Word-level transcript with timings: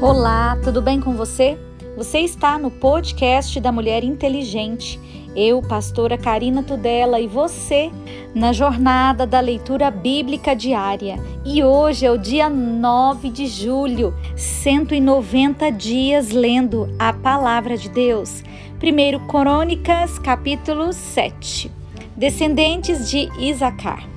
Olá, 0.00 0.56
tudo 0.62 0.80
bem 0.80 1.00
com 1.00 1.14
você? 1.14 1.58
Você 1.96 2.20
está 2.20 2.56
no 2.56 2.70
podcast 2.70 3.58
da 3.58 3.72
Mulher 3.72 4.04
Inteligente. 4.04 4.96
Eu, 5.34 5.60
pastora 5.60 6.16
Karina 6.16 6.62
Tudela, 6.62 7.18
e 7.18 7.26
você 7.26 7.90
na 8.32 8.52
jornada 8.52 9.26
da 9.26 9.40
leitura 9.40 9.90
bíblica 9.90 10.54
diária. 10.54 11.16
E 11.44 11.64
hoje 11.64 12.06
é 12.06 12.12
o 12.12 12.16
dia 12.16 12.48
9 12.48 13.28
de 13.28 13.48
julho, 13.48 14.14
190 14.36 15.68
dias 15.72 16.30
lendo 16.30 16.88
a 16.96 17.12
palavra 17.12 17.76
de 17.76 17.88
Deus. 17.88 18.44
1 18.80 19.26
Crônicas, 19.26 20.16
capítulo 20.20 20.92
7. 20.92 21.72
Descendentes 22.16 23.10
de 23.10 23.28
Isacar. 23.36 24.08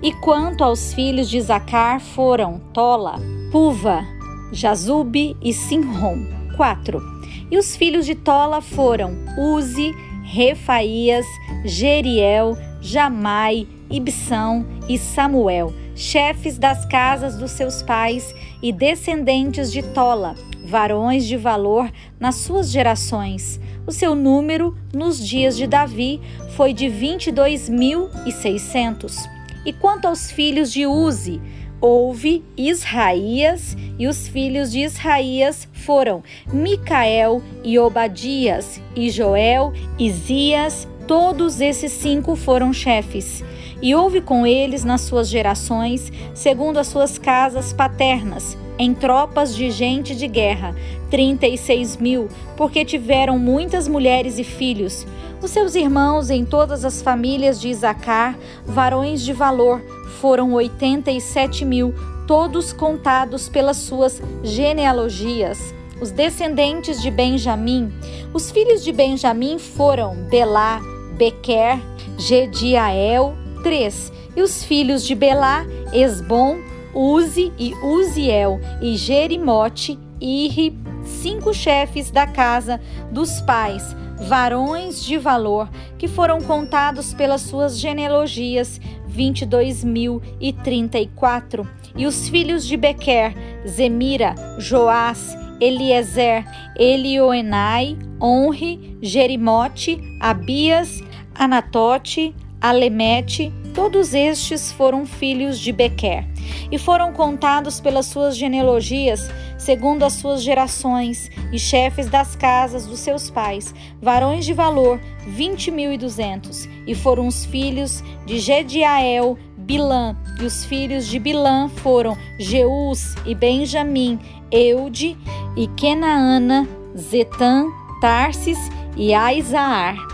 E 0.00 0.12
quanto 0.12 0.62
aos 0.62 0.94
filhos 0.94 1.28
de 1.28 1.38
Isacar 1.38 1.98
foram 1.98 2.60
Tola, 2.72 3.18
Puva, 3.54 4.04
Jazube 4.54 5.36
e 5.42 5.52
Sinrom. 5.52 6.24
4. 6.56 7.02
E 7.50 7.58
os 7.58 7.76
filhos 7.76 8.06
de 8.06 8.14
Tola 8.14 8.60
foram 8.60 9.16
Uzi, 9.36 9.92
Refaías, 10.22 11.26
Jeriel, 11.64 12.56
Jamai, 12.80 13.66
Ibsão 13.90 14.64
e 14.88 14.96
Samuel, 14.96 15.74
chefes 15.96 16.56
das 16.56 16.86
casas 16.86 17.36
dos 17.36 17.50
seus 17.50 17.82
pais 17.82 18.32
e 18.62 18.72
descendentes 18.72 19.72
de 19.72 19.82
Tola, 19.82 20.36
varões 20.64 21.26
de 21.26 21.36
valor 21.36 21.90
nas 22.18 22.36
suas 22.36 22.70
gerações. 22.70 23.60
O 23.86 23.92
seu 23.92 24.14
número 24.14 24.74
nos 24.94 25.18
dias 25.18 25.54
de 25.56 25.66
Davi 25.66 26.20
foi 26.56 26.72
de 26.72 26.86
22.600. 26.86 29.28
E 29.66 29.72
quanto 29.72 30.06
aos 30.06 30.30
filhos 30.30 30.72
de 30.72 30.86
Uzi, 30.86 31.42
houve 31.80 32.42
Israías, 32.56 33.76
e 33.98 34.06
os 34.06 34.26
filhos 34.26 34.72
de 34.72 34.80
Israías 34.80 35.68
foram 35.72 36.22
Micael 36.52 37.42
e 37.62 37.78
Obadias, 37.78 38.80
e 38.96 39.10
Joel, 39.10 39.72
Isias, 39.98 40.88
todos 41.06 41.60
esses 41.60 41.92
cinco 41.92 42.34
foram 42.34 42.72
chefes. 42.72 43.44
E 43.82 43.94
houve 43.94 44.20
com 44.20 44.46
eles 44.46 44.84
nas 44.84 45.02
suas 45.02 45.28
gerações, 45.28 46.10
segundo 46.32 46.78
as 46.78 46.86
suas 46.86 47.18
casas 47.18 47.72
paternas, 47.72 48.56
em 48.78 48.94
tropas 48.94 49.54
de 49.54 49.70
gente 49.70 50.16
de 50.16 50.26
guerra, 50.26 50.74
trinta 51.10 51.46
e 51.46 51.58
seis 51.58 51.96
mil, 51.96 52.28
porque 52.56 52.84
tiveram 52.84 53.38
muitas 53.38 53.86
mulheres 53.86 54.38
e 54.38 54.44
filhos. 54.44 55.06
Os 55.44 55.50
seus 55.50 55.74
irmãos 55.74 56.30
em 56.30 56.42
todas 56.42 56.86
as 56.86 57.02
famílias 57.02 57.60
de 57.60 57.68
Isacar, 57.68 58.34
varões 58.64 59.20
de 59.20 59.34
valor, 59.34 59.78
foram 60.18 60.54
87 60.54 61.66
mil, 61.66 61.94
todos 62.26 62.72
contados 62.72 63.46
pelas 63.46 63.76
suas 63.76 64.22
genealogias. 64.42 65.74
Os 66.00 66.10
descendentes 66.10 67.02
de 67.02 67.10
Benjamim, 67.10 67.92
os 68.32 68.50
filhos 68.50 68.82
de 68.82 68.90
Benjamim 68.90 69.58
foram 69.58 70.16
Belá, 70.30 70.80
Bequer, 71.18 71.78
Gediael, 72.16 73.34
três, 73.62 74.10
e 74.34 74.40
os 74.40 74.64
filhos 74.64 75.06
de 75.06 75.14
Belá, 75.14 75.66
Esbom, 75.92 76.56
Uzi 76.94 77.52
e 77.58 77.74
Uziel, 77.84 78.58
e 78.80 78.96
Jerimote, 78.96 79.98
Irri, 80.18 80.70
cinco 81.04 81.54
chefes 81.54 82.10
da 82.10 82.26
casa 82.26 82.80
dos 83.10 83.40
pais, 83.42 83.94
varões 84.28 85.04
de 85.04 85.18
valor, 85.18 85.68
que 85.98 86.08
foram 86.08 86.40
contados 86.40 87.12
pelas 87.14 87.42
suas 87.42 87.78
genealogias, 87.78 88.80
22.034. 89.10 91.68
E 91.96 92.06
os 92.06 92.28
filhos 92.28 92.66
de 92.66 92.76
Bequer, 92.76 93.32
Zemira, 93.66 94.34
Joás, 94.58 95.34
Eliezer, 95.60 96.44
Elioenai, 96.76 97.96
Onre, 98.20 98.98
Jerimote, 99.00 100.00
Abias, 100.20 101.00
Anatote, 101.34 102.34
Alemete, 102.60 103.50
todos 103.74 104.14
estes 104.14 104.70
foram 104.72 105.04
filhos 105.04 105.58
de 105.58 105.72
Bequer, 105.72 106.24
e 106.70 106.78
foram 106.78 107.12
contados 107.12 107.80
pelas 107.80 108.06
suas 108.06 108.36
genealogias, 108.36 109.28
segundo 109.58 110.04
as 110.04 110.14
suas 110.14 110.42
gerações, 110.42 111.28
e 111.52 111.58
chefes 111.58 112.08
das 112.08 112.36
casas 112.36 112.86
dos 112.86 113.00
seus 113.00 113.28
pais, 113.28 113.74
varões 114.00 114.46
de 114.46 114.54
valor, 114.54 115.00
vinte 115.26 115.70
mil 115.70 115.92
e 115.92 115.98
duzentos, 115.98 116.68
e 116.86 116.94
foram 116.94 117.26
os 117.26 117.44
filhos 117.44 118.02
de 118.24 118.38
Gediael, 118.38 119.36
Bilã, 119.56 120.16
e 120.40 120.44
os 120.44 120.64
filhos 120.64 121.06
de 121.06 121.18
Bilã 121.18 121.68
foram 121.68 122.16
Jeus 122.38 123.14
e 123.26 123.34
Benjamim, 123.34 124.18
Eude 124.50 125.16
e 125.56 125.66
Kenaana, 125.68 126.68
Zetã, 126.96 127.66
Tarsis 128.00 128.58
e 128.96 129.12
Aizaar. 129.12 130.13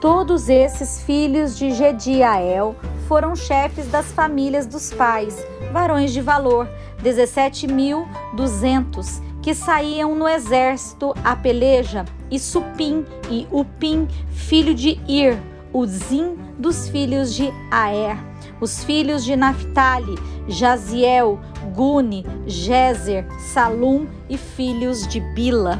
Todos 0.00 0.48
esses 0.48 1.02
filhos 1.02 1.58
de 1.58 1.72
Gediael 1.72 2.74
foram 3.06 3.36
chefes 3.36 3.86
das 3.88 4.10
famílias 4.12 4.66
dos 4.66 4.90
pais, 4.94 5.36
varões 5.74 6.10
de 6.10 6.22
valor, 6.22 6.66
17.200, 7.04 9.20
que 9.42 9.54
saíam 9.54 10.14
no 10.14 10.26
exército 10.26 11.12
a 11.22 11.36
peleja, 11.36 12.06
e 12.30 12.38
Supim 12.38 13.04
e 13.28 13.46
Upim, 13.50 14.08
filho 14.30 14.74
de 14.74 14.98
Ir, 15.06 15.38
Uzim 15.70 16.34
dos 16.58 16.88
filhos 16.88 17.34
de 17.34 17.52
Aer, 17.70 18.16
os 18.58 18.82
filhos 18.82 19.22
de 19.22 19.36
Naphtali, 19.36 20.14
Jaziel, 20.48 21.38
Gune, 21.74 22.24
Jezer, 22.46 23.26
Salum 23.52 24.06
e 24.30 24.38
filhos 24.38 25.06
de 25.06 25.20
Bila, 25.20 25.78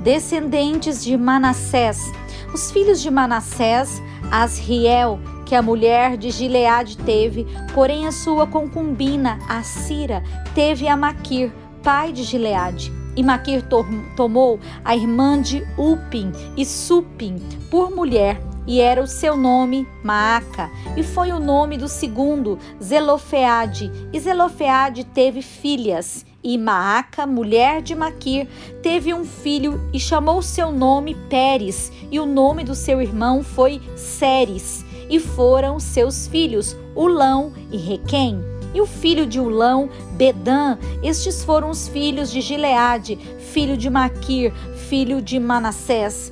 descendentes 0.00 1.02
de 1.02 1.16
Manassés, 1.16 2.12
os 2.54 2.70
filhos 2.70 3.02
de 3.02 3.10
Manassés, 3.10 4.00
Asriel, 4.30 5.18
que 5.44 5.56
a 5.56 5.60
mulher 5.60 6.16
de 6.16 6.30
Gileade 6.30 6.96
teve, 6.98 7.44
porém 7.74 8.06
a 8.06 8.12
sua 8.12 8.46
concubina, 8.46 9.40
Assira, 9.48 10.22
teve 10.54 10.86
a 10.86 10.96
Maquir, 10.96 11.52
pai 11.82 12.12
de 12.12 12.22
Gileade. 12.22 12.92
E 13.16 13.22
Maquir 13.24 13.62
to 13.68 13.84
tomou 14.16 14.60
a 14.84 14.94
irmã 14.94 15.40
de 15.40 15.66
Upim 15.76 16.30
e 16.56 16.64
Supim 16.64 17.36
por 17.70 17.90
mulher, 17.90 18.40
e 18.66 18.80
era 18.80 19.02
o 19.02 19.06
seu 19.06 19.36
nome 19.36 19.86
Maaca, 20.04 20.70
e 20.96 21.02
foi 21.02 21.32
o 21.32 21.40
nome 21.40 21.76
do 21.76 21.88
segundo, 21.88 22.56
Zelofeade. 22.80 23.90
E 24.12 24.20
Zelofeade 24.20 25.02
teve 25.04 25.42
filhas. 25.42 26.24
E 26.44 26.58
Maaca, 26.58 27.26
mulher 27.26 27.80
de 27.80 27.94
Maquir, 27.94 28.46
teve 28.82 29.14
um 29.14 29.24
filho 29.24 29.80
e 29.94 29.98
chamou 29.98 30.42
seu 30.42 30.70
nome 30.70 31.14
Pérez, 31.30 31.90
e 32.10 32.20
o 32.20 32.26
nome 32.26 32.62
do 32.64 32.74
seu 32.74 33.00
irmão 33.00 33.42
foi 33.42 33.80
Séres. 33.96 34.84
E 35.08 35.18
foram 35.18 35.80
seus 35.80 36.28
filhos 36.28 36.76
Ulão 36.94 37.50
e 37.72 37.78
Requém. 37.78 38.38
E 38.74 38.80
o 38.80 38.86
filho 38.86 39.26
de 39.26 39.40
Ulão, 39.40 39.88
Bedã, 40.12 40.76
estes 41.02 41.42
foram 41.42 41.70
os 41.70 41.88
filhos 41.88 42.30
de 42.30 42.42
Gileade, 42.42 43.16
filho 43.38 43.76
de 43.76 43.88
Maquir, 43.88 44.52
filho 44.88 45.22
de 45.22 45.38
Manassés. 45.38 46.30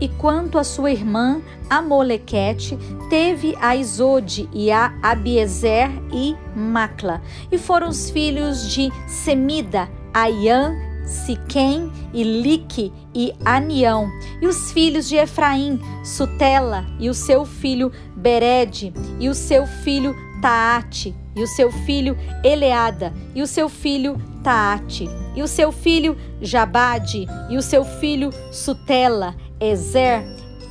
E 0.00 0.08
quanto 0.08 0.58
a 0.58 0.64
sua 0.64 0.90
irmã, 0.90 1.40
Amolequete, 1.70 2.78
teve 3.08 3.56
a 3.60 3.76
Isode 3.76 4.48
e 4.52 4.70
a 4.70 4.94
Abiezer 5.02 5.90
e 6.12 6.36
Macla. 6.56 7.22
E 7.50 7.58
foram 7.58 7.88
os 7.88 8.10
filhos 8.10 8.68
de 8.70 8.90
Semida, 9.06 9.88
Aian, 10.12 10.74
Siquém 11.04 11.90
e 12.12 12.22
Lique 12.22 12.92
e 13.14 13.32
Anião. 13.44 14.10
E 14.40 14.46
os 14.46 14.72
filhos 14.72 15.08
de 15.08 15.16
Efraim, 15.16 15.80
Sutela 16.04 16.86
e 16.98 17.08
o 17.08 17.14
seu 17.14 17.44
filho 17.44 17.92
Bered 18.16 18.92
e 19.18 19.28
o 19.28 19.34
seu 19.34 19.66
filho 19.66 20.14
Taate 20.40 21.14
e 21.36 21.42
o 21.42 21.46
seu 21.46 21.70
filho 21.70 22.16
Eleada 22.44 23.12
e 23.34 23.42
o 23.42 23.46
seu 23.46 23.68
filho 23.68 24.20
Taate 24.42 25.08
e 25.34 25.42
o 25.42 25.48
seu 25.48 25.70
filho 25.70 26.16
Jabade 26.40 27.26
e 27.48 27.56
o 27.56 27.62
seu 27.62 27.84
filho 27.84 28.30
Sutela 28.50 29.34
Ezer, 29.62 30.24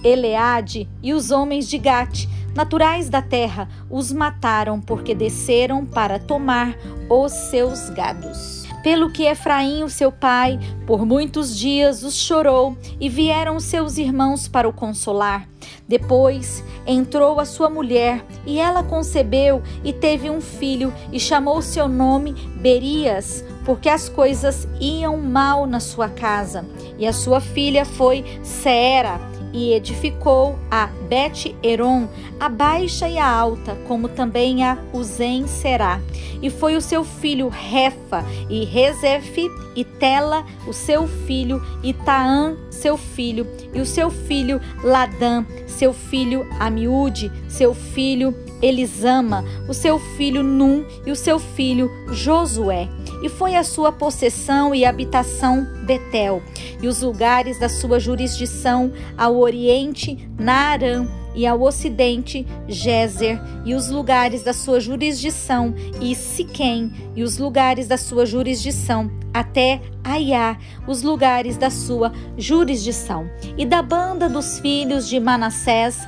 Eleade 0.04 0.90
e 1.02 1.14
os 1.14 1.32
homens 1.32 1.70
de 1.70 1.78
Gate, 1.78 2.28
naturais 2.54 3.10
da 3.10 3.22
terra, 3.22 3.70
os 3.90 4.12
mataram 4.12 4.82
porque 4.82 5.16
desceram 5.16 5.86
para 5.86 6.20
tomar 6.20 6.76
os 7.10 7.32
seus 7.32 7.90
gados. 7.90 8.68
Pelo 8.84 9.12
que 9.12 9.24
Efraim, 9.24 9.84
o 9.84 9.90
seu 9.90 10.12
pai, 10.12 10.60
por 10.88 11.06
muitos 11.06 11.56
dias 11.56 12.04
os 12.04 12.16
chorou 12.16 12.76
e 13.00 13.08
vieram 13.08 13.60
seus 13.60 13.98
irmãos 13.98 14.48
para 14.48 14.68
o 14.68 14.74
consolar. 14.74 15.48
Depois 15.88 16.64
entrou 16.86 17.40
a 17.40 17.46
sua 17.46 17.70
mulher 17.70 18.26
e 18.46 18.60
ela 18.60 18.84
concebeu 18.84 19.62
e 19.84 19.94
teve 19.94 20.30
um 20.30 20.42
filho 20.42 20.92
e 21.12 21.20
chamou 21.20 21.62
seu 21.62 21.88
nome 21.88 22.34
Berias, 22.60 23.46
porque 23.66 23.90
as 23.90 24.10
coisas 24.10 24.68
iam 24.80 25.18
mal 25.18 25.66
na 25.66 25.80
sua 25.80 26.10
casa. 26.10 26.66
E 26.98 27.08
a 27.08 27.14
sua 27.14 27.40
filha 27.40 27.86
foi 27.86 28.24
Seera, 28.44 29.20
e 29.54 29.74
edificou 29.74 30.58
a 30.70 30.88
Bet-Eron, 31.10 32.08
a 32.40 32.48
baixa 32.48 33.08
e 33.10 33.18
a 33.18 33.28
alta, 33.28 33.76
como 33.88 34.08
também 34.08 34.64
a 34.64 34.78
Uzen 34.94 35.48
Será. 35.48 36.00
E 36.42 36.50
foi 36.50 36.76
o 36.76 36.82
seu 36.82 37.04
filho 37.04 37.50
Refa 37.50 38.26
e 38.50 38.66
Rezefe 38.66 39.48
e 39.76 39.84
Tela, 39.84 40.46
o 40.68 40.74
seu 40.74 41.08
filho, 41.08 41.62
e 41.84 41.94
Taã, 41.94 42.56
seu 42.70 42.98
filho, 42.98 43.48
e 43.74 43.80
o 43.80 43.86
seu 43.86 44.10
filho 44.10 44.60
Ladã, 44.84 45.46
seu 45.68 45.94
filho 45.94 46.48
Amiúde, 46.60 47.32
seu 47.48 47.74
filho 47.74 48.34
Elisama, 48.62 49.44
o 49.68 49.74
seu 49.74 50.00
filho 50.00 50.44
Num 50.44 50.86
e 51.06 51.12
o 51.12 51.16
seu 51.16 51.40
filho 51.40 51.90
Josué. 52.12 52.90
E 53.22 53.30
foi 53.30 53.56
a 53.56 53.64
sua 53.64 53.92
possessão 53.92 54.74
e 54.74 54.84
habitação 54.84 55.68
Betel, 55.86 56.42
e 56.82 56.88
os 56.88 57.02
lugares 57.02 57.60
da 57.60 57.70
sua 57.70 58.00
jurisdição 58.00 58.92
ao 59.18 59.38
oriente, 59.38 60.30
Naarã, 60.40 61.08
e 61.36 61.46
ao 61.46 61.62
ocidente 61.62 62.46
Gezer 62.68 63.40
e 63.66 63.74
os 63.74 63.90
lugares 63.90 64.44
da 64.44 64.54
sua 64.54 64.80
jurisdição 64.80 65.74
e 66.00 66.16
Siquém 66.16 66.92
e 67.16 67.24
os 67.24 67.38
lugares 67.38 67.88
da 67.88 67.98
sua 67.98 68.26
jurisdição 68.26 69.10
até 69.34 69.82
Aiá, 70.04 70.58
os 70.88 71.04
lugares 71.04 71.58
da 71.58 71.70
sua 71.70 72.12
jurisdição. 72.38 73.30
E 73.58 73.66
da 73.66 73.82
banda 73.82 74.28
dos 74.28 74.60
filhos 74.60 75.08
de 75.08 75.20
Manassés, 75.20 76.00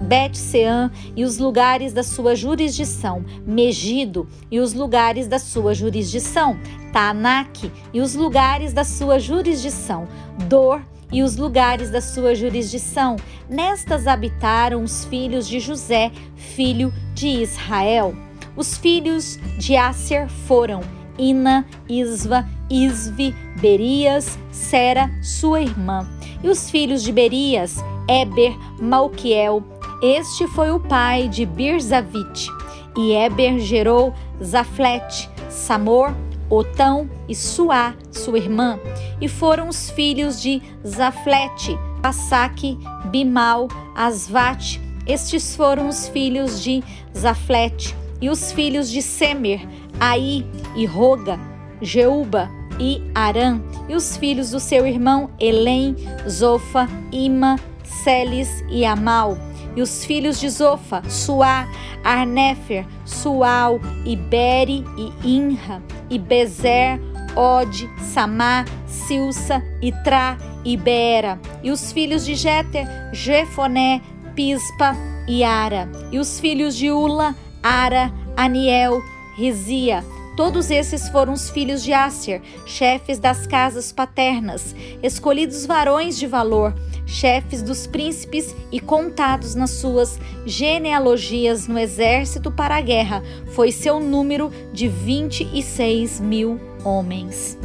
Bet-Sean 0.00 0.90
e 1.16 1.24
os 1.24 1.38
lugares 1.38 1.92
da 1.92 2.02
sua 2.02 2.34
jurisdição, 2.34 3.24
Megido 3.46 4.28
e 4.50 4.58
os 4.58 4.74
lugares 4.74 5.26
da 5.26 5.38
sua 5.38 5.74
jurisdição, 5.74 6.58
Taanac 6.92 7.70
e 7.92 8.00
os 8.00 8.14
lugares 8.14 8.72
da 8.72 8.84
sua 8.84 9.18
jurisdição, 9.18 10.08
Dor 10.48 10.82
e 11.10 11.22
os 11.22 11.36
lugares 11.36 11.90
da 11.90 12.00
sua 12.00 12.34
jurisdição. 12.34 13.16
Nestas 13.48 14.06
habitaram 14.06 14.82
os 14.82 15.04
filhos 15.06 15.48
de 15.48 15.58
José, 15.58 16.12
filho 16.36 16.92
de 17.14 17.28
Israel. 17.28 18.14
Os 18.54 18.76
filhos 18.76 19.38
de 19.56 19.76
Asser 19.76 20.28
foram 20.28 20.80
Ina, 21.18 21.66
Isva, 21.88 22.46
Isvi, 22.70 23.34
Berias, 23.60 24.38
Sera, 24.50 25.10
sua 25.22 25.62
irmã. 25.62 26.06
E 26.42 26.48
os 26.48 26.70
filhos 26.70 27.02
de 27.02 27.10
Berias, 27.10 27.76
Eber, 28.08 28.54
Malquiel. 28.78 29.62
Este 30.02 30.46
foi 30.48 30.70
o 30.70 30.78
pai 30.78 31.28
de 31.28 31.46
Birzavite. 31.46 32.48
E 32.96 33.12
Eber 33.12 33.58
gerou 33.58 34.12
Zaflete, 34.42 35.30
Samor, 35.48 36.12
Otão 36.50 37.08
e 37.28 37.34
Suá, 37.34 37.94
sua 38.10 38.38
irmã, 38.38 38.78
e 39.20 39.28
foram 39.28 39.68
os 39.68 39.90
filhos 39.90 40.40
de 40.40 40.62
Zaflete, 40.86 41.78
Passaque, 42.02 42.78
Bimal, 43.06 43.68
Asvate. 43.94 44.80
Estes 45.06 45.56
foram 45.56 45.88
os 45.88 46.08
filhos 46.08 46.62
de 46.62 46.82
Zaflete, 47.16 47.96
e 48.20 48.28
os 48.28 48.52
filhos 48.52 48.90
de 48.90 49.00
Semer, 49.00 49.66
Aí 49.98 50.44
e 50.76 50.84
Roga, 50.84 51.38
Jeuba 51.80 52.50
e 52.78 53.02
Arã, 53.14 53.60
e 53.88 53.94
os 53.94 54.16
filhos 54.16 54.50
do 54.50 54.60
seu 54.60 54.86
irmão 54.86 55.30
Elém, 55.40 55.96
Zofa, 56.28 56.88
Ima, 57.10 57.58
Celis 57.84 58.62
e 58.70 58.84
Amal. 58.84 59.36
E 59.74 59.82
os 59.82 60.04
filhos 60.04 60.40
de 60.40 60.48
Zofa, 60.48 61.02
Suá, 61.08 61.68
Arnefer, 62.04 62.86
Sual, 63.04 63.80
Iberi 64.04 64.84
e 64.96 65.36
Inra, 65.36 65.82
e 66.10 66.18
Bezer, 66.18 67.00
Ode, 67.36 67.90
Samá, 68.12 68.64
Silsa, 68.86 69.62
Itra 69.80 70.36
e 70.64 70.76
Bera. 70.76 71.40
E 71.62 71.70
os 71.70 71.92
filhos 71.92 72.24
de 72.24 72.34
Jeter, 72.34 72.86
Jefoné, 73.12 74.00
Pispa 74.34 74.96
e 75.26 75.44
Ara. 75.44 75.88
E 76.12 76.18
os 76.18 76.40
filhos 76.40 76.76
de 76.76 76.90
Ula, 76.90 77.34
Ara, 77.62 78.12
Aniel, 78.36 79.00
Rizia. 79.36 80.04
Todos 80.38 80.70
esses 80.70 81.08
foram 81.08 81.32
os 81.32 81.50
filhos 81.50 81.82
de 81.82 81.92
Asser, 81.92 82.40
chefes 82.64 83.18
das 83.18 83.44
casas 83.44 83.90
paternas, 83.90 84.72
escolhidos 85.02 85.66
varões 85.66 86.16
de 86.16 86.28
valor, 86.28 86.72
chefes 87.04 87.60
dos 87.60 87.88
príncipes 87.88 88.54
e 88.70 88.78
contados 88.78 89.56
nas 89.56 89.70
suas 89.70 90.16
genealogias 90.46 91.66
no 91.66 91.76
exército 91.76 92.52
para 92.52 92.76
a 92.76 92.80
guerra, 92.80 93.20
foi 93.52 93.72
seu 93.72 93.98
número 93.98 94.52
de 94.72 94.86
26 94.86 96.20
mil 96.20 96.60
homens. 96.88 97.58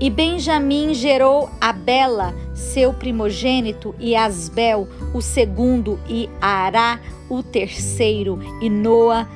E 0.00 0.10
Benjamim 0.10 0.94
gerou 0.94 1.48
Abela, 1.60 2.34
seu 2.54 2.92
primogênito, 2.92 3.94
e 4.00 4.16
Asbel, 4.16 4.88
o 5.14 5.20
segundo, 5.20 6.00
e 6.08 6.28
Ará, 6.40 6.98
o 7.28 7.42
terceiro, 7.42 8.40
e 8.60 8.68
Noa, 8.68 9.28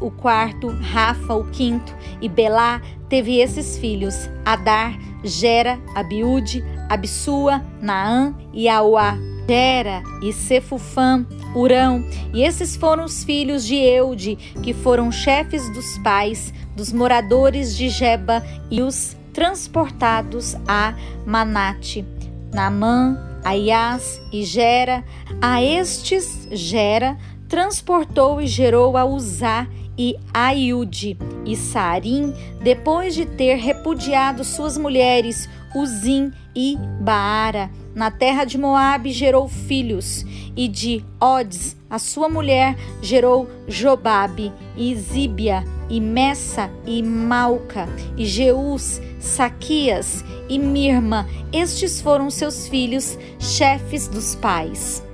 o 0.00 0.10
quarto, 0.10 0.68
Rafa, 0.68 1.34
o 1.34 1.44
quinto, 1.50 1.94
e 2.20 2.28
Belá 2.28 2.80
teve 3.08 3.40
esses 3.40 3.76
filhos: 3.76 4.30
Adar, 4.44 4.98
Gera, 5.22 5.78
Abiúde, 5.94 6.64
Absua, 6.88 7.62
Naã 7.82 8.34
e 8.54 8.68
Auá. 8.68 9.18
Gera 9.46 10.02
e 10.22 10.32
Cefufã, 10.32 11.24
Urão, 11.56 12.04
e 12.34 12.42
esses 12.42 12.76
foram 12.76 13.04
os 13.04 13.24
filhos 13.24 13.66
de 13.66 13.76
Eude, 13.76 14.36
que 14.62 14.74
foram 14.74 15.10
chefes 15.10 15.72
dos 15.72 15.98
pais 15.98 16.52
dos 16.76 16.92
moradores 16.92 17.74
de 17.74 17.88
Jeba 17.88 18.44
e 18.70 18.82
os 18.82 19.16
transportados 19.32 20.54
a 20.68 20.94
Manate. 21.24 22.04
Naamã, 22.52 23.18
Aias 23.44 24.20
e 24.32 24.44
Gera, 24.44 25.04
a 25.40 25.62
estes 25.62 26.46
Gera 26.52 27.16
transportou 27.48 28.40
e 28.40 28.46
gerou 28.46 28.96
a 28.96 29.04
Uzá 29.04 29.66
e 29.98 30.16
Aiude 30.34 31.16
e 31.44 31.56
Sarim, 31.56 32.34
depois 32.60 33.14
de 33.14 33.24
ter 33.24 33.56
repudiado 33.56 34.44
suas 34.44 34.76
mulheres, 34.76 35.48
Uzim 35.76 36.32
e 36.54 36.78
Baara. 37.02 37.70
Na 37.94 38.10
terra 38.10 38.44
de 38.44 38.56
Moabe 38.56 39.12
gerou 39.12 39.46
filhos, 39.46 40.24
e 40.56 40.68
de 40.68 41.04
Odes, 41.20 41.76
a 41.90 41.98
sua 41.98 42.30
mulher, 42.30 42.74
gerou 43.02 43.46
Jobabe, 43.68 44.50
e 44.74 44.96
Zíbia, 44.96 45.62
e 45.90 46.00
Messa, 46.00 46.70
e 46.86 47.02
Malca, 47.02 47.86
e 48.16 48.24
Jeus, 48.24 49.02
Saquias 49.20 50.24
e 50.48 50.58
Mirma. 50.58 51.28
Estes 51.52 52.00
foram 52.00 52.30
seus 52.30 52.66
filhos, 52.66 53.18
chefes 53.38 54.08
dos 54.08 54.34
pais. 54.34 55.04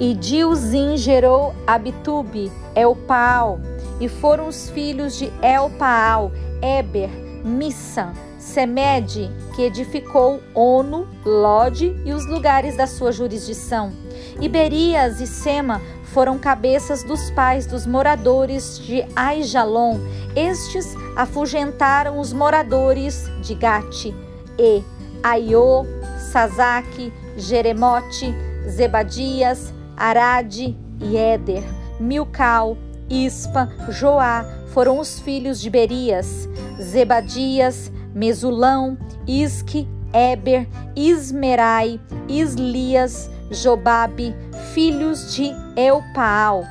E 0.00 0.14
Dilzim 0.14 0.96
gerou 0.96 1.54
Abitube, 1.66 2.50
Elpaal, 2.74 3.60
e 4.00 4.08
foram 4.08 4.48
os 4.48 4.70
filhos 4.70 5.18
de 5.18 5.30
Elpaal, 5.42 6.32
Eber, 6.62 7.10
Missan, 7.44 8.14
Semede, 8.48 9.30
que 9.54 9.62
edificou 9.62 10.40
Ono, 10.54 11.06
Lode 11.24 11.94
e 12.04 12.12
os 12.14 12.26
lugares 12.26 12.76
da 12.76 12.86
sua 12.86 13.12
jurisdição. 13.12 13.92
Iberias 14.40 15.20
e 15.20 15.26
Sema 15.26 15.82
foram 16.14 16.38
cabeças 16.38 17.04
dos 17.04 17.30
pais 17.30 17.66
dos 17.66 17.86
moradores 17.86 18.78
de 18.78 19.04
Aijalon. 19.14 19.98
Estes 20.34 20.94
afugentaram 21.14 22.18
os 22.18 22.32
moradores 22.32 23.30
de 23.42 23.54
Gate, 23.54 24.14
e 24.58 24.82
Aiô, 25.22 25.84
Sazaque, 26.32 27.12
Jeremote, 27.36 28.34
Zebadias, 28.66 29.74
Arade 29.94 30.74
e 31.00 31.16
Éder, 31.16 31.62
Milcal, 32.00 32.78
Ispa, 33.10 33.68
Joá 33.90 34.44
foram 34.68 34.98
os 34.98 35.20
filhos 35.20 35.60
de 35.60 35.68
Berias, 35.68 36.48
Zebadias, 36.80 37.92
Mesulão, 38.14 38.96
Isque, 39.26 39.86
Eber, 40.12 40.66
Ismerai, 40.96 42.00
Islias, 42.28 43.30
Jobabe, 43.50 44.34
filhos 44.72 45.34
de 45.34 45.50
Eupaal, 45.76 46.64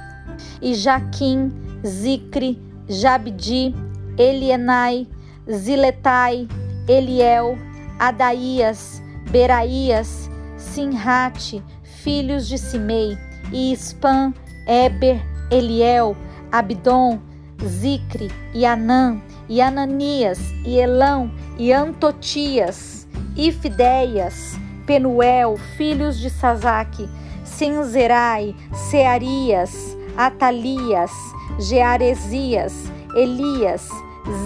e 0.61 0.73
Jaquim, 0.73 1.51
Zicre, 1.85 2.59
Jabdi, 2.87 3.75
Elienai, 4.17 5.07
Ziletai, 5.49 6.47
Eliel, 6.87 7.57
Adaías, 7.99 9.01
Beraías, 9.29 10.29
Sinrate, 10.57 11.63
filhos 11.83 12.47
de 12.47 12.57
Simei, 12.57 13.17
e 13.51 13.71
Ispan, 13.71 14.33
Eber, 14.67 15.21
Eliel, 15.51 16.15
Abdon, 16.51 17.19
Zicre, 17.65 18.29
e 18.53 18.65
Anã, 18.65 19.21
e 19.49 19.61
Ananias, 19.61 20.39
e 20.65 20.77
Elão, 20.77 21.31
e 21.57 21.71
Antotias, 21.71 23.07
e 23.35 23.51
Fideias, 23.51 24.57
Penuel, 24.85 25.57
filhos 25.77 26.19
de 26.19 26.29
Sazaque, 26.29 27.09
Sinzerai, 27.43 28.55
Searias, 28.73 29.97
Atalias, 30.15 31.11
Gearesias, 31.59 32.73
Elias, 33.15 33.89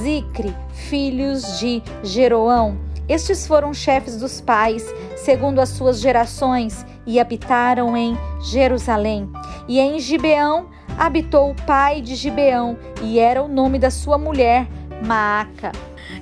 Zicre, 0.02 0.56
filhos 0.74 1.60
de 1.60 1.82
Jeroão. 2.04 2.78
Estes 3.08 3.46
foram 3.46 3.74
chefes 3.74 4.18
dos 4.18 4.40
pais, 4.40 4.86
segundo 5.18 5.60
as 5.60 5.70
suas 5.70 6.00
gerações, 6.00 6.86
e 7.06 7.20
habitaram 7.20 7.98
em 7.98 8.18
Jerusalém. 8.42 9.30
E 9.68 9.80
em 9.80 10.00
Gibeão 10.00 10.68
habitou 10.98 11.52
o 11.52 11.56
pai 11.66 12.02
de 12.02 12.16
Gibeão, 12.16 12.78
e 13.02 13.20
era 13.20 13.42
o 13.42 13.48
nome 13.48 13.80
da 13.80 13.90
sua 13.90 14.18
mulher, 14.18 14.68
Maaca. 15.06 15.72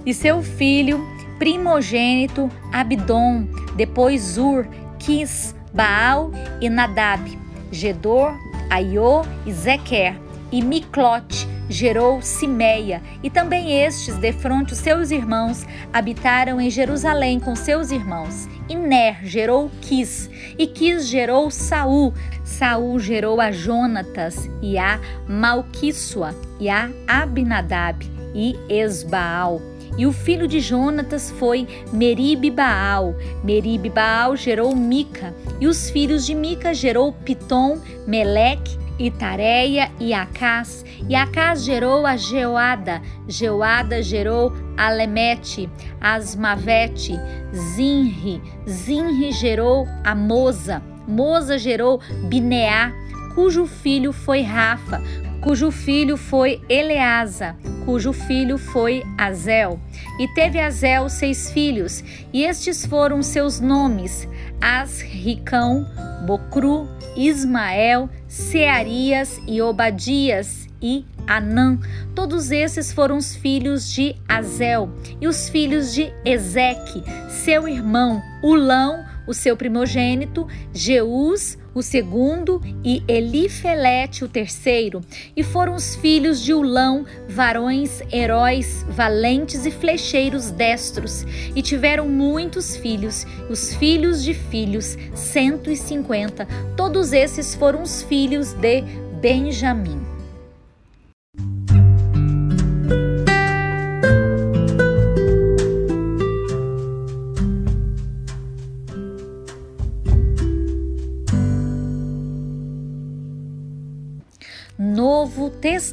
E 0.05 0.13
seu 0.13 0.41
filho 0.41 0.99
primogênito, 1.37 2.49
Abdom, 2.71 3.47
depois 3.75 4.21
Zur, 4.21 4.67
Quis, 4.99 5.55
Baal 5.73 6.31
e 6.59 6.69
Nadab, 6.69 7.37
Gedor, 7.71 8.33
Aiô 8.69 9.23
e 9.45 9.53
Zequer, 9.53 10.15
e 10.51 10.61
Miclote 10.61 11.47
gerou 11.69 12.21
Simeia, 12.21 13.01
e 13.21 13.29
também 13.29 13.83
estes, 13.83 14.17
defronte 14.17 14.73
os 14.73 14.79
seus 14.79 15.11
irmãos, 15.11 15.65
habitaram 15.93 16.59
em 16.59 16.69
Jerusalém 16.69 17.39
com 17.39 17.55
seus 17.55 17.91
irmãos. 17.91 18.49
E 18.67 18.75
Ner 18.75 19.23
gerou 19.23 19.69
Quis, 19.81 20.29
e 20.57 20.65
Quis 20.65 21.07
gerou 21.07 21.51
Saul. 21.51 22.13
Saul 22.43 22.99
gerou 22.99 23.39
a 23.39 23.51
Jonatas, 23.51 24.49
e 24.61 24.77
a 24.77 24.99
Malquissua, 25.27 26.35
e 26.59 26.69
a 26.69 26.89
Abinadab, 27.07 28.18
e 28.33 28.55
Esbaal. 28.69 29.61
E 29.97 30.05
o 30.05 30.13
filho 30.13 30.47
de 30.47 30.59
Jonatas 30.59 31.31
foi 31.31 31.67
Meribe 31.91 32.49
Baal. 32.49 33.15
Meribe 33.43 33.89
Baal 33.89 34.35
gerou 34.35 34.75
Mica. 34.75 35.33
E 35.59 35.67
os 35.67 35.89
filhos 35.89 36.25
de 36.25 36.33
Mica 36.33 36.73
gerou 36.73 37.11
Pitom, 37.11 37.79
Meleque, 38.07 38.77
Itareia 38.97 39.91
e 39.99 40.13
Acás. 40.13 40.85
E 41.07 41.15
Acás 41.15 41.63
gerou 41.63 42.05
a 42.05 42.15
Geoada. 42.15 43.01
Geoada 43.27 44.01
gerou 44.01 44.53
Alemete, 44.77 45.69
Asmavete, 45.99 47.19
Zinri. 47.53 48.41
Zinri 48.69 49.31
gerou 49.31 49.85
a 50.03 50.15
Moza. 50.15 50.81
Moza 51.09 51.57
gerou 51.57 51.99
Bineá, 52.25 52.93
cujo 53.33 53.65
filho 53.65 54.13
foi 54.13 54.43
Rafa, 54.43 55.01
cujo 55.41 55.71
filho 55.71 56.17
foi 56.17 56.61
Eleasa, 56.69 57.55
cujo 57.85 58.11
filho 58.13 58.57
foi 58.57 59.03
Azel. 59.17 59.79
E 60.19 60.27
teve 60.33 60.59
Azel 60.59 61.09
seis 61.09 61.51
filhos, 61.51 62.03
e 62.33 62.43
estes 62.43 62.85
foram 62.85 63.21
seus 63.21 63.59
nomes: 63.59 64.27
Asricão, 64.61 65.85
Bocru, 66.25 66.87
Ismael, 67.15 68.09
Searias 68.27 69.39
e 69.47 69.61
Obadias 69.61 70.67
e 70.81 71.05
Anã. 71.27 71.79
Todos 72.15 72.51
esses 72.51 72.91
foram 72.91 73.17
os 73.17 73.35
filhos 73.35 73.91
de 73.91 74.15
Azel 74.27 74.89
e 75.21 75.27
os 75.27 75.49
filhos 75.49 75.93
de 75.93 76.11
Ezeque, 76.25 77.03
seu 77.29 77.67
irmão, 77.67 78.21
Ulão, 78.43 79.05
o 79.27 79.33
seu 79.33 79.55
primogênito, 79.55 80.47
Jeus, 80.73 81.57
o 81.73 81.81
segundo, 81.81 82.61
e 82.83 83.03
Elifelete, 83.07 84.23
o 84.23 84.27
terceiro. 84.27 85.01
E 85.35 85.43
foram 85.43 85.75
os 85.75 85.95
filhos 85.95 86.41
de 86.41 86.53
Ulão, 86.53 87.05
varões, 87.27 88.01
heróis, 88.11 88.85
valentes 88.89 89.65
e 89.65 89.71
flecheiros 89.71 90.51
destros. 90.51 91.25
E 91.55 91.61
tiveram 91.61 92.07
muitos 92.07 92.75
filhos, 92.75 93.25
os 93.49 93.73
filhos 93.75 94.23
de 94.23 94.33
filhos, 94.33 94.97
cento 95.13 95.69
e 95.69 95.75
cinquenta. 95.75 96.47
Todos 96.75 97.13
esses 97.13 97.53
foram 97.55 97.83
os 97.83 98.01
filhos 98.03 98.53
de 98.53 98.81
Benjamim. 99.21 100.08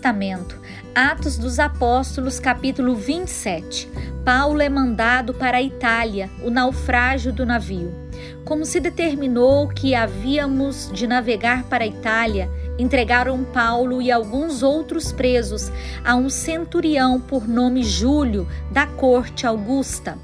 Testamento, 0.06 0.60
Atos 0.94 1.36
dos 1.36 1.58
Apóstolos, 1.58 2.38
capítulo 2.38 2.94
27. 2.94 3.90
Paulo 4.24 4.62
é 4.62 4.68
mandado 4.68 5.34
para 5.34 5.56
a 5.56 5.62
Itália, 5.62 6.30
o 6.44 6.48
naufrágio 6.48 7.32
do 7.32 7.44
navio. 7.44 7.92
Como 8.44 8.64
se 8.64 8.78
determinou 8.78 9.66
que 9.66 9.96
havíamos 9.96 10.92
de 10.92 11.08
navegar 11.08 11.64
para 11.64 11.82
a 11.82 11.88
Itália, 11.88 12.48
entregaram 12.78 13.42
Paulo 13.42 14.00
e 14.00 14.12
alguns 14.12 14.62
outros 14.62 15.10
presos 15.10 15.72
a 16.04 16.14
um 16.14 16.30
centurião 16.30 17.20
por 17.20 17.48
nome 17.48 17.82
Júlio, 17.82 18.46
da 18.70 18.86
corte 18.86 19.44
Augusta. 19.44 20.16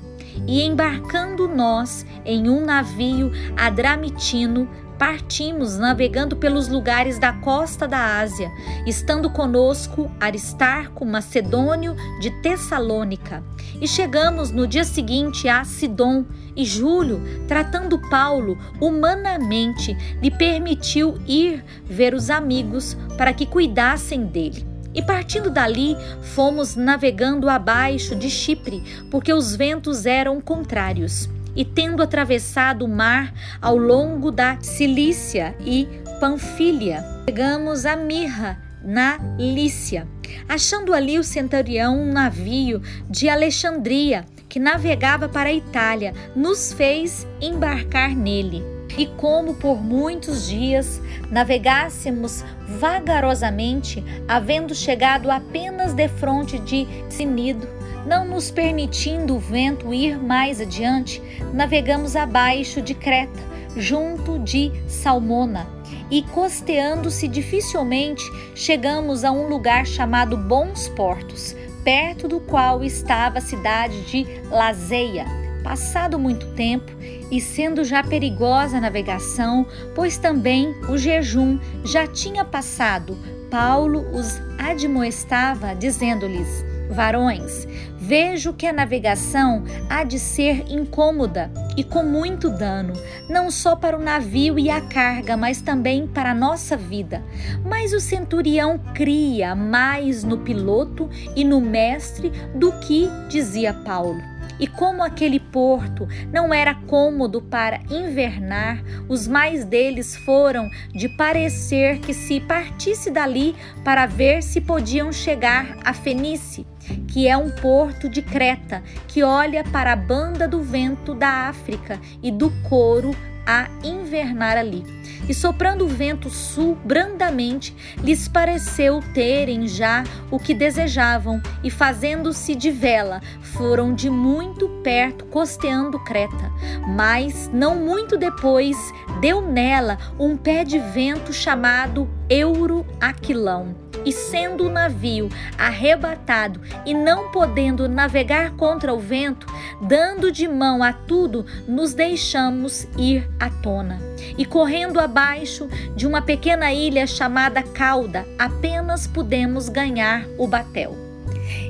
E 0.47 0.63
embarcando 0.63 1.49
nós 1.49 2.07
em 2.25 2.49
um 2.49 2.65
navio 2.65 3.33
adramitino, 3.57 4.69
partimos 5.03 5.77
navegando 5.79 6.37
pelos 6.37 6.69
lugares 6.69 7.19
da 7.19 7.33
costa 7.33 7.89
da 7.89 8.21
Ásia, 8.21 8.53
estando 8.87 9.29
conosco 9.29 10.09
Aristarco, 10.21 11.05
macedônio 11.05 11.97
de 12.21 12.31
Tessalônica. 12.41 13.43
E 13.81 13.89
chegamos 13.89 14.53
no 14.53 14.65
dia 14.65 14.85
seguinte 14.85 15.49
a 15.49 15.65
Sidom, 15.65 16.25
e 16.55 16.65
Júlio, 16.65 17.21
tratando 17.49 17.99
Paulo 18.09 18.57
humanamente, 18.81 19.93
lhe 20.23 20.31
permitiu 20.31 21.19
ir 21.27 21.65
ver 21.85 22.15
os 22.15 22.31
amigos 22.31 22.97
para 23.19 23.33
que 23.33 23.45
cuidassem 23.45 24.25
dele. 24.25 24.65
E 24.95 25.03
partindo 25.03 25.51
dali, 25.51 25.97
fomos 26.33 26.77
navegando 26.77 27.51
abaixo 27.51 28.15
de 28.15 28.31
Chipre, 28.31 28.85
porque 29.11 29.33
os 29.33 29.57
ventos 29.57 30.07
eram 30.07 30.41
contrários 30.41 31.29
e 31.55 31.65
tendo 31.65 32.03
atravessado 32.03 32.85
o 32.85 32.89
mar 32.89 33.33
ao 33.61 33.77
longo 33.77 34.31
da 34.31 34.59
Cilícia 34.61 35.55
e 35.61 35.89
Panfilha, 36.21 37.05
chegamos 37.27 37.85
a 37.85 37.97
Mirra, 37.97 38.59
na 38.85 39.19
Lícia, 39.39 40.09
achando 40.49 40.93
ali 40.93 41.19
o 41.19 41.25
centurião 41.25 42.01
um 42.01 42.13
navio 42.13 42.83
de 43.09 43.29
Alexandria 43.29 44.25
que 44.49 44.59
navegava 44.59 45.29
para 45.29 45.49
a 45.49 45.53
Itália, 45.53 46.13
nos 46.37 46.73
fez 46.73 47.27
embarcar 47.41 48.15
nele. 48.15 48.63
E 48.99 49.07
como 49.07 49.55
por 49.55 49.81
muitos 49.81 50.47
dias 50.47 51.01
navegássemos 51.31 52.45
vagarosamente, 52.79 54.05
havendo 54.29 54.75
chegado 54.75 55.31
apenas 55.31 55.95
defronte 55.95 56.59
de 56.59 56.87
Sinido, 57.09 57.67
não 58.07 58.25
nos 58.25 58.51
permitindo 58.51 59.37
o 59.37 59.39
vento 59.39 59.93
ir 59.93 60.19
mais 60.19 60.61
adiante, 60.61 61.23
navegamos 61.53 62.17
abaixo 62.17 62.81
de 62.81 62.95
Creta, 62.95 63.41
junto 63.77 64.39
de 64.39 64.71
Salmona, 64.87 65.67
e 66.11 66.23
costeando-se 66.23 67.27
dificilmente, 67.27 68.23
chegamos 68.55 69.25
a 69.25 69.31
um 69.33 69.49
lugar 69.49 69.87
chamado 69.87 70.37
Bons 70.37 70.89
Portos, 70.89 71.57
perto 71.83 72.29
do 72.29 72.41
qual 72.41 72.85
estava 72.85 73.39
a 73.39 73.43
cidade 73.43 74.01
de 74.03 74.27
Lazeia. 74.51 75.25
Passado 75.65 76.19
muito 76.19 76.47
tempo 76.55 76.91
e 77.31 77.41
sendo 77.41 77.85
já 77.85 78.03
perigosa 78.03 78.79
a 78.79 78.81
navegação, 78.81 79.67
pois 79.95 80.19
também 80.19 80.75
o 80.89 80.99
jejum 80.99 81.59
já 81.85 82.07
tinha 82.07 82.45
passado, 82.45 83.17
Paulo 83.49 84.05
os 84.13 84.41
admoestava, 84.59 85.75
dizendo-lhes: 85.75 86.65
Varões, 86.93 87.67
vejo 87.99 88.53
que 88.53 88.67
a 88.67 88.73
navegação 88.73 89.65
há 89.89 90.05
de 90.05 90.19
ser 90.19 90.65
incômoda 90.69 91.51
e 91.77 91.85
com 91.85 92.03
muito 92.03 92.51
dano, 92.51 92.93
não 93.29 93.51
só 93.51 93.75
para 93.77 93.97
o 93.97 94.03
navio 94.03 94.59
e 94.59 94.69
a 94.69 94.81
carga, 94.81 95.37
mas 95.37 95.61
também 95.61 96.07
para 96.07 96.33
a 96.33 96.35
nossa 96.35 96.77
vida. 96.77 97.23
Mas 97.65 97.93
o 97.93 98.01
centurião 98.01 98.79
cria 98.95 99.55
mais 99.55 100.25
no 100.25 100.39
piloto 100.39 101.09
e 101.35 101.45
no 101.45 101.61
mestre 101.61 102.31
do 102.55 102.73
que 102.81 103.09
dizia 103.29 103.73
Paulo. 103.73 104.21
E 104.59 104.67
como 104.67 105.03
aquele 105.03 105.41
porto 105.41 106.07
não 106.33 106.53
era 106.53 106.75
cômodo 106.75 107.41
para 107.41 107.81
invernar, 107.91 108.83
os 109.09 109.27
mais 109.27 109.65
deles 109.65 110.15
foram 110.17 110.69
de 110.93 111.09
parecer 111.09 111.99
que 112.01 112.13
se 112.13 112.41
partisse 112.41 113.11
dali 113.11 113.57
para 113.83 114.07
ver 114.07 114.43
se 114.43 114.61
podiam 114.61 115.13
chegar 115.13 115.79
a 115.85 115.93
Fenice 115.93 116.67
que 117.09 117.29
é 117.29 117.37
um 117.37 117.51
porto 117.51 118.09
de 118.09 118.23
Creta 118.23 118.83
que 119.09 119.23
olha 119.23 119.65
para 119.65 119.93
a 119.93 119.97
banda 119.97 120.49
do 120.49 120.63
vento 120.63 121.15
da 121.15 121.49
África 121.49 122.01
e 122.23 122.31
do 122.31 122.51
couro 122.69 123.15
a 123.47 123.69
invernar 123.83 124.57
ali. 124.57 124.85
E 125.29 125.35
soprando 125.35 125.85
o 125.85 125.89
vento 125.89 126.29
sul 126.31 126.77
brandamente, 126.85 127.75
lhes 128.03 128.29
pareceu 128.29 129.01
terem 129.15 129.67
já 129.67 130.05
o 130.31 130.39
que 130.39 130.55
desejavam, 130.55 131.41
e 131.63 131.71
fazendo-se 131.71 132.55
de 132.55 132.71
vela, 132.71 133.21
foram 133.41 133.95
de 133.95 134.11
muito 134.11 134.69
perto 134.83 135.25
costeando 135.27 135.99
Creta. 136.01 136.51
Mas, 136.89 137.51
não 137.53 137.77
muito 137.77 138.17
depois, 138.17 138.77
deu 139.21 139.41
nela 139.41 139.99
um 140.19 140.37
pé 140.37 140.65
de 140.65 140.79
vento 140.79 141.33
chamado 141.33 142.09
Euroaquilão 142.29 143.82
e 144.05 144.13
sendo 144.13 144.67
o 144.67 144.71
navio 144.71 145.29
arrebatado 145.59 146.61
e 146.85 146.95
não 146.95 147.31
podendo 147.31 147.89
navegar 147.89 148.53
contra 148.53 148.93
o 148.93 148.99
vento, 148.99 149.47
dando 149.81 150.31
de 150.31 150.49
mão 150.49 150.83
a 150.83 150.93
tudo, 150.93 151.45
nos 151.67 151.95
deixamos 151.95 152.87
ir 152.97 153.29
à 153.39 153.49
tona. 153.51 154.01
E 154.37 154.45
correndo 154.45 155.01
abaixo 155.01 155.69
de 155.95 156.07
uma 156.07 156.23
pequena 156.23 156.73
ilha 156.73 157.07
chamada 157.07 157.63
Cauda, 157.63 158.27
apenas 158.39 159.07
pudemos 159.07 159.69
ganhar 159.69 160.25
o 160.39 160.47
batel. 160.47 160.97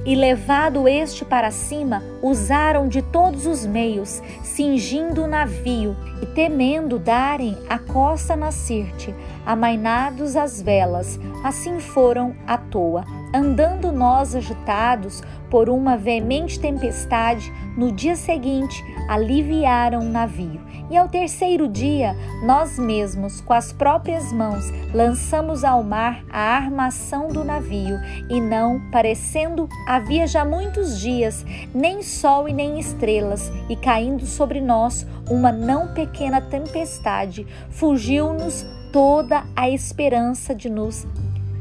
E 0.05 0.17
levado 0.17 0.89
este 0.89 1.25
para 1.25 1.53
cima, 1.53 2.03
usaram 2.21 2.89
de 2.89 3.03
todos 3.03 3.47
os 3.47 3.65
meios, 3.65 4.21
cingindo 4.43 5.23
o 5.23 5.29
navio 5.29 5.97
e 6.21 6.27
temendo 6.27 6.99
darem 6.99 7.57
a 7.69 7.79
costa 7.79 8.35
na 8.35 8.51
Sirte, 8.51 9.15
amainados 9.47 10.35
as 10.37 10.61
velas, 10.61 11.21
assim 11.45 11.79
foram 11.79 12.35
à 12.47 12.59
toa. 12.59 13.05
Andando 13.35 13.93
nós 13.93 14.35
agitados 14.35 15.23
por 15.49 15.69
uma 15.69 15.97
veemente 15.97 16.59
tempestade, 16.59 17.53
no 17.77 17.93
dia 17.93 18.17
seguinte 18.17 18.83
aliviaram 19.09 20.01
o 20.01 20.09
navio. 20.09 20.61
E 20.91 20.97
ao 20.97 21.09
terceiro 21.09 21.69
dia, 21.69 22.15
nós 22.45 22.79
mesmos, 22.79 23.41
com 23.41 23.55
as 23.55 23.73
próprias 23.73 24.31
mãos, 24.33 24.65
lançamos 24.93 25.65
ao 25.65 25.83
mar 25.83 26.23
a 26.31 26.39
armação 26.39 27.29
do 27.29 27.43
navio, 27.43 27.99
e 28.29 28.41
não, 28.41 28.79
parecendo 28.91 29.69
havia 29.93 30.27
já 30.27 30.43
muitos 30.43 30.99
dias, 30.99 31.45
nem 31.75 32.03
sol 32.03 32.49
e 32.49 32.53
nem 32.55 32.81
estrelas, 32.81 33.53
e 33.69 33.77
caindo 33.77 34.25
sobre 34.25 34.59
nós 34.59 35.07
uma 35.29 35.53
não 35.53 35.93
pequena 35.93 36.41
tempestade, 36.41 37.47
fugiu-nos 37.69 38.65
toda 38.91 39.45
a 39.55 39.69
esperança 39.69 40.55
de 40.55 40.71
nos 40.71 41.07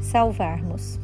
salvarmos. 0.00 0.98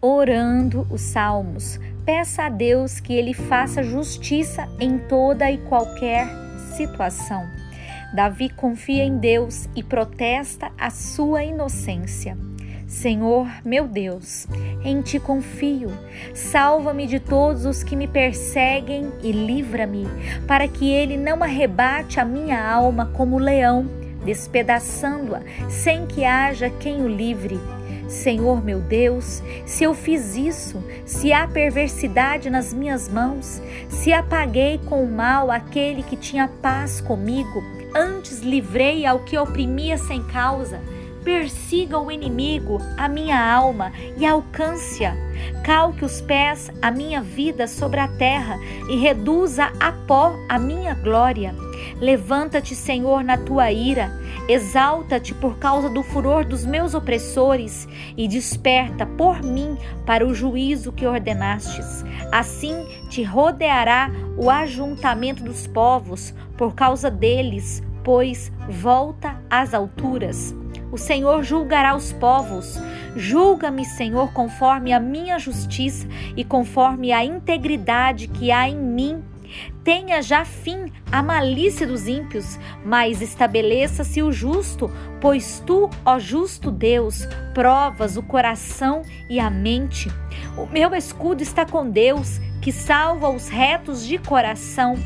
Orando 0.00 0.86
os 0.90 1.02
salmos, 1.02 1.78
peça 2.08 2.44
a 2.44 2.48
Deus 2.48 3.00
que 3.00 3.12
ele 3.12 3.34
faça 3.34 3.82
justiça 3.82 4.66
em 4.80 4.96
toda 4.96 5.50
e 5.50 5.58
qualquer 5.58 6.26
situação. 6.74 7.46
Davi 8.14 8.48
confia 8.48 9.04
em 9.04 9.18
Deus 9.18 9.68
e 9.76 9.82
protesta 9.82 10.72
a 10.78 10.88
sua 10.88 11.44
inocência. 11.44 12.34
Senhor, 12.86 13.46
meu 13.62 13.86
Deus, 13.86 14.46
em 14.82 15.02
ti 15.02 15.20
confio. 15.20 15.90
Salva-me 16.32 17.06
de 17.06 17.20
todos 17.20 17.66
os 17.66 17.82
que 17.82 17.94
me 17.94 18.08
perseguem 18.08 19.12
e 19.22 19.30
livra-me, 19.30 20.06
para 20.46 20.66
que 20.66 20.90
ele 20.90 21.18
não 21.18 21.42
arrebate 21.42 22.18
a 22.18 22.24
minha 22.24 22.58
alma 22.66 23.10
como 23.12 23.36
leão, 23.36 23.84
despedaçando-a, 24.24 25.42
sem 25.68 26.06
que 26.06 26.24
haja 26.24 26.70
quem 26.70 27.02
o 27.02 27.06
livre. 27.06 27.60
Senhor 28.08 28.64
meu 28.64 28.80
Deus, 28.80 29.42
se 29.66 29.84
eu 29.84 29.94
fiz 29.94 30.34
isso, 30.34 30.82
se 31.04 31.32
há 31.32 31.46
perversidade 31.46 32.48
nas 32.48 32.72
minhas 32.72 33.08
mãos, 33.08 33.62
se 33.90 34.12
apaguei 34.12 34.80
com 34.86 35.04
o 35.04 35.12
mal 35.12 35.50
aquele 35.50 36.02
que 36.02 36.16
tinha 36.16 36.48
paz 36.62 37.02
comigo, 37.02 37.62
antes 37.94 38.40
livrei 38.40 39.04
ao 39.04 39.20
que 39.20 39.36
oprimia 39.36 39.98
sem 39.98 40.22
causa, 40.24 40.80
persiga 41.22 41.98
o 41.98 42.10
inimigo, 42.10 42.80
a 42.96 43.06
minha 43.06 43.38
alma, 43.38 43.92
e 44.16 44.24
alcance-a. 44.24 45.14
Calque 45.62 46.02
os 46.02 46.22
pés 46.22 46.70
a 46.80 46.90
minha 46.90 47.20
vida 47.20 47.66
sobre 47.66 48.00
a 48.00 48.08
terra 48.08 48.58
e 48.88 48.96
reduza 48.96 49.70
a 49.78 49.92
pó 49.92 50.34
a 50.48 50.58
minha 50.58 50.94
glória. 50.94 51.54
Levanta-te, 52.00 52.74
Senhor, 52.74 53.22
na 53.22 53.36
tua 53.36 53.70
ira, 53.70 54.10
exalta-te 54.48 55.34
por 55.34 55.58
causa 55.58 55.90
do 55.90 56.02
furor 56.02 56.44
dos 56.44 56.64
meus 56.64 56.94
opressores 56.94 57.86
e 58.16 58.26
desperta 58.26 59.04
por 59.04 59.42
mim 59.42 59.76
para 60.06 60.26
o 60.26 60.34
juízo 60.34 60.90
que 60.90 61.06
ordenastes. 61.06 62.02
Assim 62.32 62.86
te 63.10 63.22
rodeará 63.22 64.10
o 64.36 64.50
ajuntamento 64.50 65.44
dos 65.44 65.66
povos 65.66 66.34
por 66.56 66.74
causa 66.74 67.10
deles, 67.10 67.82
pois 68.02 68.50
volta 68.68 69.40
às 69.50 69.74
alturas. 69.74 70.54
O 70.90 70.96
Senhor 70.96 71.42
julgará 71.42 71.94
os 71.94 72.12
povos. 72.12 72.80
Julga-me, 73.14 73.84
Senhor, 73.84 74.32
conforme 74.32 74.92
a 74.92 75.00
minha 75.00 75.38
justiça 75.38 76.06
e 76.34 76.44
conforme 76.44 77.12
a 77.12 77.22
integridade 77.22 78.28
que 78.28 78.50
há 78.50 78.68
em 78.68 78.76
mim 78.76 79.22
Tenha 79.82 80.22
já 80.22 80.44
fim 80.44 80.92
a 81.10 81.22
malícia 81.22 81.86
dos 81.86 82.06
ímpios, 82.06 82.58
mas 82.84 83.22
estabeleça-se 83.22 84.22
o 84.22 84.32
justo, 84.32 84.90
pois 85.20 85.62
tu, 85.66 85.88
ó 86.04 86.18
justo 86.18 86.70
Deus, 86.70 87.26
provas 87.54 88.16
o 88.16 88.22
coração 88.22 89.02
e 89.28 89.40
a 89.40 89.50
mente. 89.50 90.10
O 90.56 90.66
meu 90.66 90.94
escudo 90.94 91.42
está 91.42 91.64
com 91.64 91.88
Deus, 91.88 92.38
que 92.60 92.72
salva 92.72 93.28
os 93.28 93.48
retos 93.48 94.06
de 94.06 94.18
coração. 94.18 94.96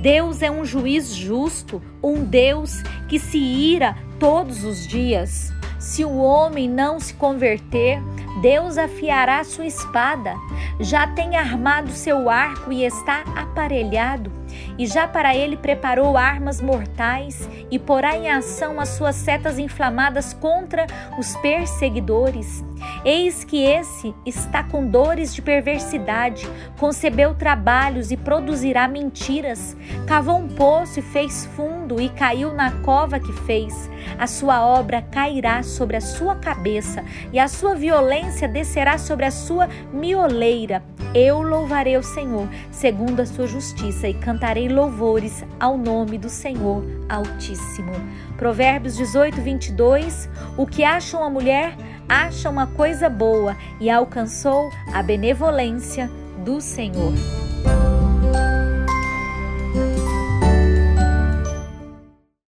Deus 0.00 0.42
é 0.42 0.50
um 0.50 0.64
juiz 0.64 1.14
justo, 1.14 1.82
um 2.02 2.24
Deus 2.24 2.82
que 3.08 3.18
se 3.18 3.38
ira 3.38 3.96
todos 4.18 4.64
os 4.64 4.86
dias. 4.86 5.52
Se 5.82 6.04
o 6.04 6.18
homem 6.18 6.68
não 6.68 7.00
se 7.00 7.12
converter, 7.12 8.00
Deus 8.40 8.78
afiará 8.78 9.42
sua 9.42 9.66
espada, 9.66 10.36
já 10.78 11.08
tem 11.08 11.36
armado 11.36 11.90
seu 11.90 12.30
arco 12.30 12.72
e 12.72 12.84
está 12.84 13.24
aparelhado, 13.36 14.30
e 14.78 14.86
já 14.86 15.08
para 15.08 15.34
ele 15.34 15.56
preparou 15.56 16.16
armas 16.16 16.60
mortais 16.60 17.48
e 17.68 17.80
porá 17.80 18.16
em 18.16 18.30
ação 18.30 18.78
as 18.78 18.90
suas 18.90 19.16
setas 19.16 19.58
inflamadas 19.58 20.32
contra 20.32 20.86
os 21.18 21.36
perseguidores. 21.38 22.64
Eis 23.04 23.42
que 23.42 23.64
esse 23.64 24.14
está 24.24 24.62
com 24.62 24.86
dores 24.86 25.34
de 25.34 25.42
perversidade, 25.42 26.48
concebeu 26.78 27.34
trabalhos 27.34 28.12
e 28.12 28.16
produzirá 28.16 28.86
mentiras, 28.86 29.76
cavou 30.06 30.38
um 30.38 30.48
poço 30.48 31.00
e 31.00 31.02
fez 31.02 31.44
fundo 31.82 32.00
e 32.00 32.08
caiu 32.08 32.52
na 32.54 32.70
cova 32.82 33.18
que 33.18 33.32
fez. 33.32 33.90
A 34.18 34.26
sua 34.26 34.64
obra 34.64 35.02
cairá 35.02 35.62
sobre 35.62 35.96
a 35.96 36.00
sua 36.00 36.36
cabeça 36.36 37.04
e 37.32 37.38
a 37.38 37.48
sua 37.48 37.74
violência 37.74 38.48
descerá 38.48 38.98
sobre 38.98 39.24
a 39.24 39.30
sua 39.30 39.68
mioleira. 39.92 40.82
Eu 41.14 41.42
louvarei 41.42 41.96
o 41.96 42.02
Senhor 42.02 42.48
segundo 42.70 43.20
a 43.20 43.26
sua 43.26 43.46
justiça 43.46 44.08
e 44.08 44.14
cantarei 44.14 44.68
louvores 44.68 45.44
ao 45.58 45.76
nome 45.76 46.18
do 46.18 46.28
Senhor 46.28 46.84
Altíssimo. 47.08 47.92
Provérbios 48.36 48.96
18, 48.96 49.40
22. 49.40 50.28
O 50.56 50.66
que 50.66 50.84
acha 50.84 51.18
uma 51.18 51.28
mulher, 51.28 51.76
acha 52.08 52.48
uma 52.48 52.66
coisa 52.66 53.08
boa 53.08 53.56
e 53.80 53.90
alcançou 53.90 54.70
a 54.92 55.02
benevolência 55.02 56.10
do 56.44 56.60
Senhor. 56.60 57.12